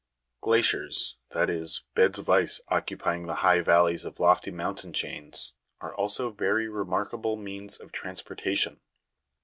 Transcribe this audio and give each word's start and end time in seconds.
18. 0.39 0.49
Glaciers, 0.49 1.17
that 1.29 1.47
is, 1.47 1.83
beds 1.93 2.17
of 2.17 2.27
ice 2.27 2.59
occupying 2.69 3.27
the 3.27 3.35
high 3.45 3.61
valleys 3.61 4.03
of 4.03 4.19
lofty 4.19 4.49
mountain 4.49 4.93
chains, 4.93 5.53
are 5.79 5.93
also 5.93 6.31
very 6.31 6.67
remarkable 6.67 7.35
means 7.37 7.79
of 7.79 7.91
trans 7.91 8.23
portation. 8.23 8.79